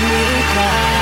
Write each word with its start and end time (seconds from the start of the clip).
me 0.00 0.42
cry. 0.52 0.97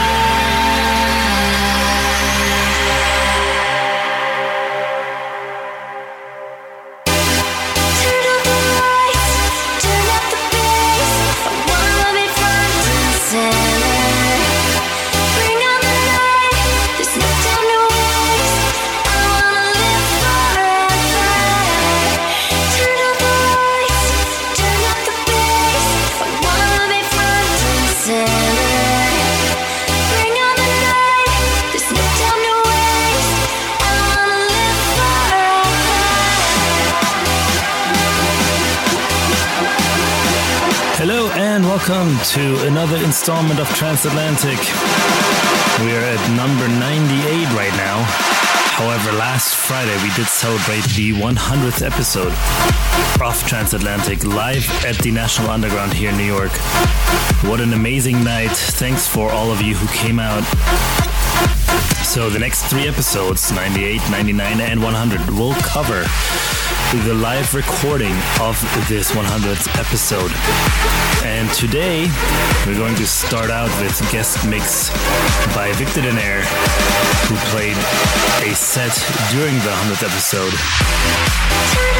Another 42.66 42.96
installment 43.04 43.60
of 43.60 43.68
Transatlantic. 43.76 44.58
We 45.86 45.94
are 45.94 46.02
at 46.02 46.18
number 46.34 46.66
98 46.66 47.46
right 47.54 47.72
now. 47.76 48.02
However, 48.74 49.12
last 49.12 49.54
Friday 49.54 49.94
we 50.02 50.12
did 50.16 50.26
celebrate 50.26 50.82
the 50.96 51.12
100th 51.12 51.86
episode 51.86 52.34
of 53.20 53.46
Transatlantic 53.46 54.24
live 54.24 54.68
at 54.84 54.98
the 54.98 55.12
National 55.12 55.50
Underground 55.50 55.92
here 55.94 56.10
in 56.10 56.16
New 56.16 56.24
York. 56.24 56.50
What 57.42 57.60
an 57.60 57.72
amazing 57.72 58.24
night. 58.24 58.50
Thanks 58.50 59.06
for 59.06 59.30
all 59.30 59.52
of 59.52 59.62
you 59.62 59.76
who 59.76 59.86
came 59.96 60.18
out. 60.18 60.42
So, 62.06 62.30
the 62.30 62.38
next 62.38 62.62
three 62.70 62.88
episodes 62.88 63.52
98, 63.52 64.00
99, 64.10 64.60
and 64.60 64.82
100 64.82 65.28
will 65.30 65.52
cover 65.56 66.06
the 67.04 67.12
live 67.12 67.52
recording 67.52 68.14
of 68.40 68.56
this 68.88 69.10
100th 69.10 69.68
episode. 69.76 70.30
And 71.26 71.50
today 71.52 72.08
we're 72.64 72.78
going 72.78 72.94
to 72.94 73.06
start 73.06 73.50
out 73.50 73.68
with 73.82 74.00
guest 74.12 74.48
mix 74.48 74.88
by 75.54 75.72
Victor 75.74 76.00
Dinaire, 76.00 76.42
who 77.26 77.34
played 77.50 77.76
a 78.48 78.54
set 78.54 78.94
during 79.32 79.54
the 79.56 79.74
100th 79.74 80.04
episode. 80.06 81.95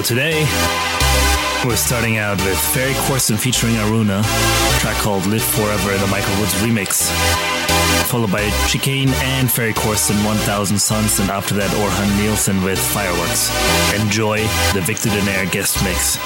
So 0.00 0.14
today, 0.14 0.46
we're 1.62 1.76
starting 1.76 2.16
out 2.16 2.38
with 2.38 2.58
Ferry 2.72 2.94
Corsten 3.04 3.38
featuring 3.38 3.74
Aruna, 3.74 4.24
track 4.80 4.96
called 4.96 5.26
Live 5.26 5.42
Forever, 5.42 5.98
the 5.98 6.06
Michael 6.06 6.34
Woods 6.40 6.54
remix. 6.54 7.10
Followed 8.08 8.32
by 8.32 8.48
Chicane 8.66 9.10
and 9.10 9.52
Ferry 9.52 9.74
Corsten 9.74 10.24
1000 10.24 10.78
Suns, 10.78 11.20
and 11.20 11.28
after 11.28 11.54
that, 11.54 11.68
Orjan 11.72 12.16
Nilsen 12.16 12.64
with 12.64 12.78
Fireworks. 12.78 13.50
Enjoy 14.00 14.38
the 14.72 14.80
Victor 14.80 15.10
Dinaire 15.10 15.50
guest 15.50 15.84
mix. 15.84 16.16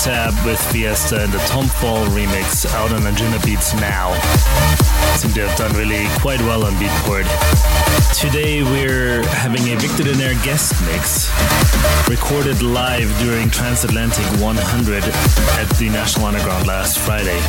Tab 0.00 0.32
with 0.46 0.60
Fiesta 0.70 1.24
and 1.24 1.32
the 1.32 1.38
Tom 1.50 1.66
Fall 1.66 2.06
remix 2.14 2.64
out 2.74 2.92
on 2.92 3.00
Anjunabeats 3.02 3.74
now. 3.80 4.14
Seem 5.16 5.32
to 5.32 5.48
have 5.48 5.58
done 5.58 5.74
really 5.76 6.06
quite 6.20 6.40
well 6.42 6.64
on 6.64 6.72
Beatport. 6.74 7.26
Today 8.14 8.62
we're 8.62 9.26
having 9.26 9.62
a 9.72 9.76
Victor 9.76 10.04
Dinaire 10.04 10.38
guest 10.44 10.74
mix 10.86 11.28
recorded 12.08 12.62
live 12.62 13.08
during 13.18 13.50
Transatlantic 13.50 14.24
100 14.40 15.02
at 15.02 15.68
the 15.78 15.88
National 15.90 16.26
Underground 16.26 16.66
last 16.68 16.98
Friday. 16.98 17.40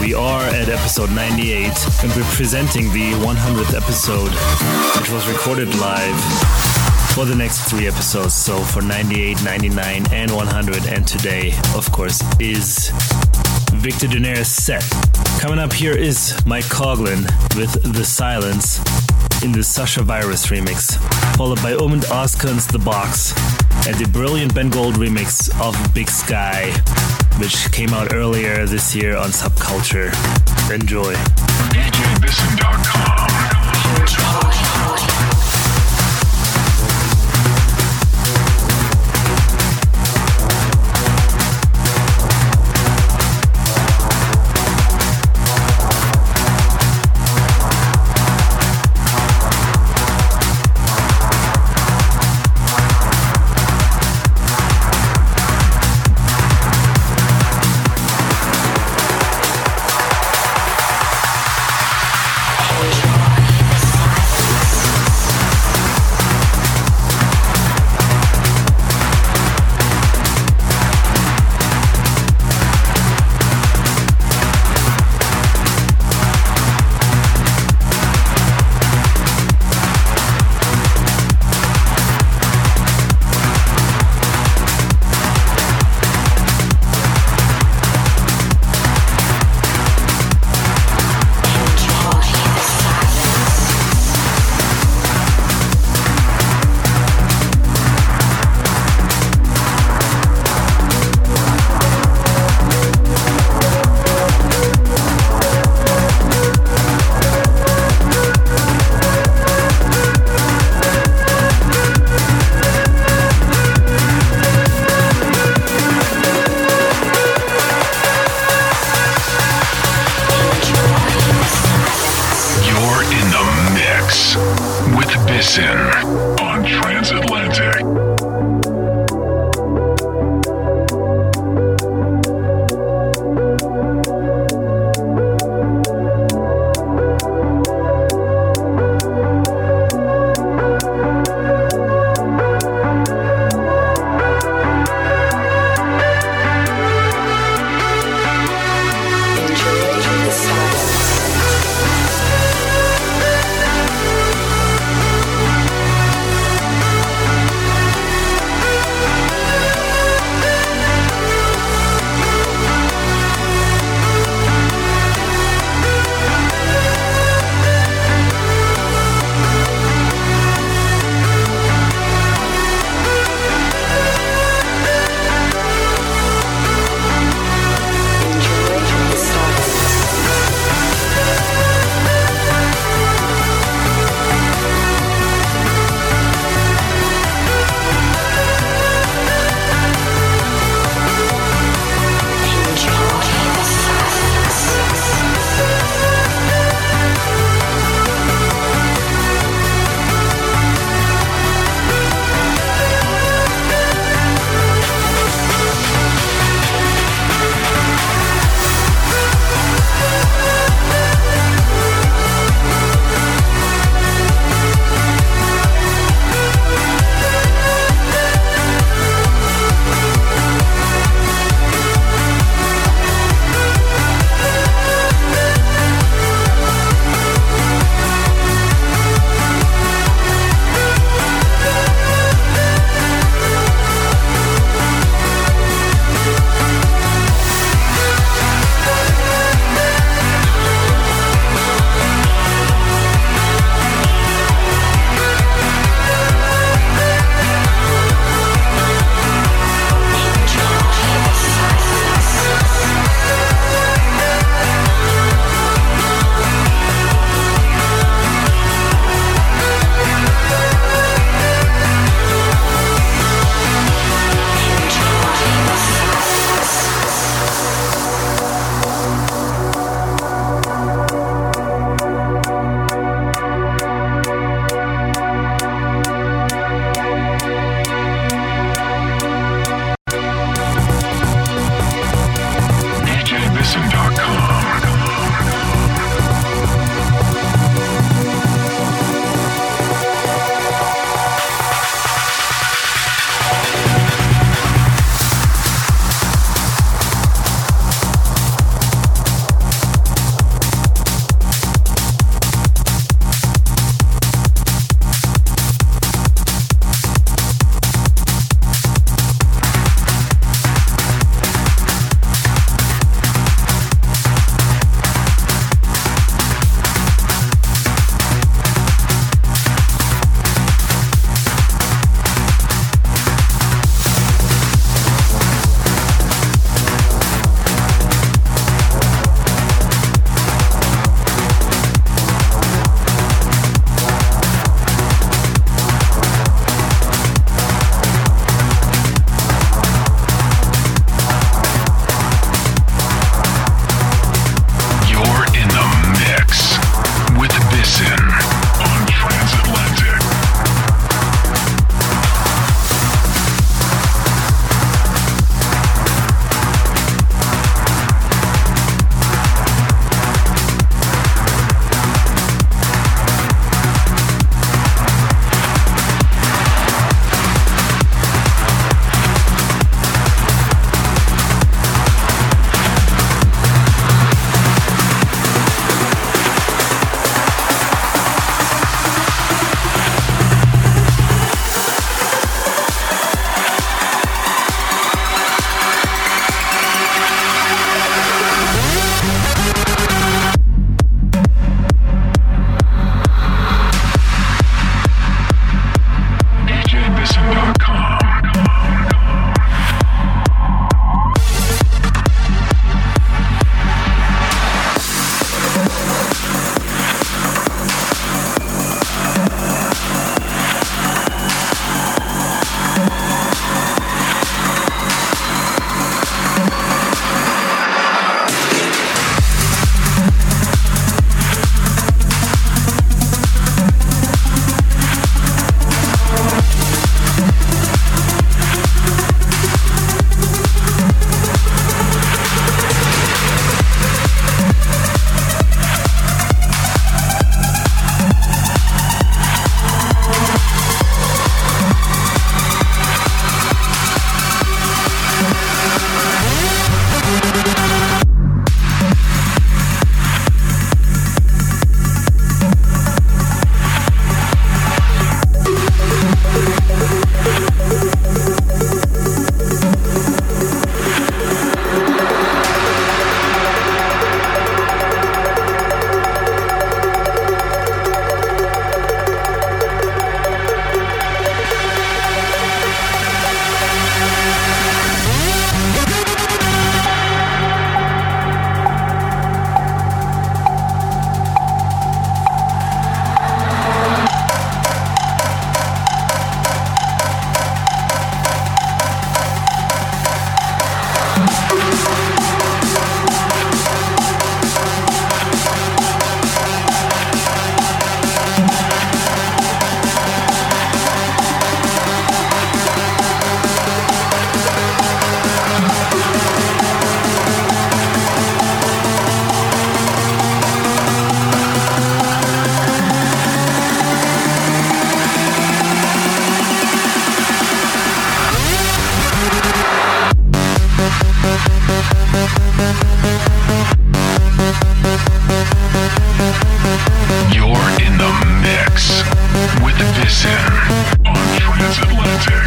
We 0.00 0.14
are 0.14 0.42
at 0.42 0.70
episode 0.70 1.10
98 1.10 1.66
and 2.02 2.12
we're 2.16 2.32
presenting 2.32 2.90
the 2.92 3.12
100th 3.20 3.76
episode, 3.76 4.32
which 4.98 5.10
was 5.10 5.28
recorded 5.28 5.68
live 5.76 6.79
for 7.14 7.24
the 7.24 7.34
next 7.34 7.68
three 7.68 7.86
episodes. 7.86 8.34
So 8.34 8.58
for 8.58 8.82
98, 8.82 9.42
99, 9.44 10.06
and 10.12 10.30
100, 10.30 10.86
and 10.86 11.06
today, 11.06 11.52
of 11.74 11.90
course, 11.92 12.22
is 12.40 12.90
Victor 13.74 14.06
Dinaire's 14.06 14.48
set. 14.48 14.84
Coming 15.40 15.58
up 15.58 15.72
here 15.72 15.96
is 15.96 16.34
Mike 16.46 16.64
Koglin 16.64 17.22
with 17.56 17.72
The 17.94 18.04
Silence 18.04 18.78
in 19.42 19.52
the 19.52 19.62
Sasha 19.64 20.02
Virus 20.02 20.46
remix, 20.48 20.96
followed 21.36 21.62
by 21.62 21.72
Omid 21.72 22.04
Oskan's 22.10 22.66
The 22.66 22.78
Box 22.78 23.32
and 23.86 23.96
the 23.96 24.08
brilliant 24.12 24.54
Ben 24.54 24.68
Gold 24.70 24.96
remix 24.96 25.50
of 25.60 25.74
Big 25.94 26.10
Sky, 26.10 26.70
which 27.38 27.72
came 27.72 27.90
out 27.94 28.12
earlier 28.12 28.66
this 28.66 28.94
year 28.94 29.16
on 29.16 29.30
Subculture. 29.30 30.10
Enjoy. 30.70 31.14
DJBissen.com. 31.72 33.09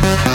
Thank 0.02 0.34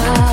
time 0.00 0.29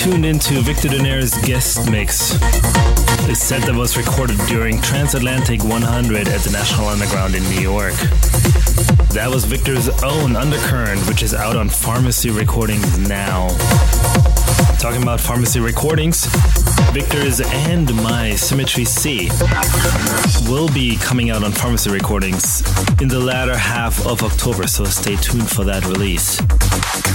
tuned 0.00 0.24
into 0.24 0.62
Victor 0.62 0.88
Dinaire's 0.88 1.34
guest 1.42 1.90
mix. 1.90 2.32
A 3.28 3.34
set 3.34 3.60
that 3.66 3.74
was 3.74 3.98
recorded 3.98 4.38
during 4.48 4.80
Transatlantic 4.80 5.62
100 5.62 6.26
at 6.26 6.40
the 6.40 6.50
National 6.50 6.88
Underground 6.88 7.34
in 7.34 7.42
New 7.50 7.60
York. 7.60 7.92
That 9.12 9.28
was 9.28 9.44
Victor's 9.44 9.90
own 10.02 10.36
Undercurrent, 10.36 11.06
which 11.06 11.22
is 11.22 11.34
out 11.34 11.54
on 11.54 11.68
Pharmacy 11.68 12.30
Recordings 12.30 12.98
now. 13.10 13.48
Talking 14.78 15.02
about 15.02 15.20
Pharmacy 15.20 15.60
Recordings, 15.60 16.24
Victor's 16.92 17.42
and 17.42 17.94
my 17.96 18.34
Symmetry 18.36 18.86
C 18.86 19.28
will 20.48 20.72
be 20.72 20.96
coming 20.96 21.28
out 21.28 21.44
on 21.44 21.52
Pharmacy 21.52 21.90
Recordings 21.90 22.62
in 23.02 23.08
the 23.08 23.20
latter 23.20 23.54
half 23.54 24.06
of 24.06 24.22
October, 24.22 24.66
so 24.66 24.84
stay 24.84 25.16
tuned 25.16 25.50
for 25.50 25.64
that 25.64 25.84
release. 25.84 26.40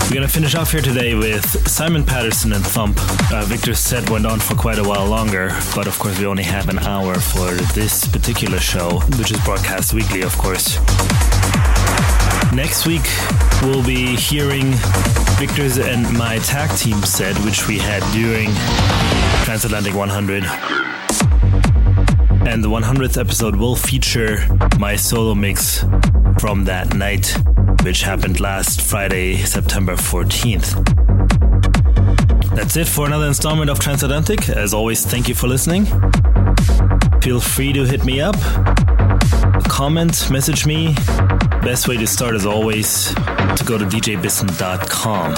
We're 0.08 0.22
gonna 0.22 0.28
finish 0.28 0.56
off 0.56 0.72
here 0.72 0.82
today 0.82 1.14
with 1.16 1.68
Simon 1.68 2.06
Patterson 2.06 2.54
and 2.54 2.66
Thump. 2.66 2.98
Uh, 3.34 3.44
Victor's 3.46 3.80
set 3.80 4.10
went 4.10 4.26
on 4.26 4.40
for 4.40 4.56
quite 4.56 4.78
a 4.78 4.84
while 4.84 5.06
longer, 5.08 5.50
but 5.76 5.88
of 5.88 6.00
course 6.00 6.18
we 6.20 6.26
only 6.26 6.44
have 6.44 6.70
an 6.70 6.80
hour 6.80 7.16
for 7.16 7.52
this 7.74 8.08
particular 8.08 8.60
show, 8.60 9.00
which 9.18 9.32
is 9.32 9.44
broadcast 9.44 9.94
weekly, 9.94 10.22
of 10.22 10.38
course. 10.38 10.78
Next 12.54 12.86
week, 12.86 13.06
we'll 13.64 13.84
be 13.84 14.16
hearing 14.16 14.72
Victor's 15.38 15.78
and 15.80 16.04
my 16.18 16.38
tag 16.40 16.70
team 16.78 17.02
set, 17.02 17.36
which 17.44 17.68
we 17.68 17.78
had 17.78 18.02
during 18.14 18.50
Transatlantic 19.44 19.96
100. 19.96 20.44
And 22.48 22.64
the 22.64 22.70
100th 22.70 23.20
episode 23.20 23.56
will 23.56 23.76
feature 23.76 24.38
my 24.80 24.96
solo 24.96 25.36
mix 25.36 25.84
from 26.40 26.64
that 26.66 26.94
night, 26.94 27.36
which 27.86 28.02
happened 28.02 28.40
last 28.40 28.82
Friday, 28.82 29.38
September 29.38 29.96
14th. 29.96 30.74
That's 32.56 32.76
it 32.78 32.88
for 32.88 33.06
another 33.06 33.28
installment 33.28 33.70
of 33.70 33.80
Transatlantic. 33.80 34.50
As 34.50 34.74
always, 34.74 35.06
thank 35.06 35.30
you 35.30 35.36
for 35.36 35.48
listening. 35.48 35.86
Feel 37.22 37.40
free 37.40 37.74
to 37.74 37.84
hit 37.84 38.04
me 38.04 38.22
up, 38.22 38.36
comment, 39.70 40.32
message 40.32 40.66
me. 40.66 40.96
Best 41.62 41.88
way 41.88 41.98
to 41.98 42.08
start, 42.08 42.34
as 42.34 42.48
always, 42.48 43.14
to 43.14 43.64
go 43.66 43.78
to 43.78 43.86
djbissen.com. 43.86 45.34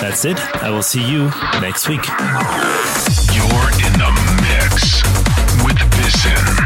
That's 0.00 0.24
it. 0.24 0.38
I 0.62 0.70
will 0.70 0.82
see 0.82 1.06
you 1.06 1.24
next 1.60 1.88
week. 1.90 2.06
You're 3.36 3.70
in 3.84 3.92
the 4.00 4.10
mix 4.40 5.02
with 5.62 5.78
Bissen. 5.92 6.59